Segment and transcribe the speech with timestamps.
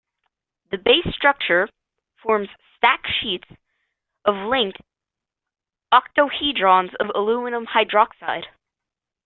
[0.71, 1.69] The basic structure
[2.23, 3.45] forms stacked sheets
[4.25, 4.79] of linked
[5.93, 8.47] octahedrons of aluminium hydroxide.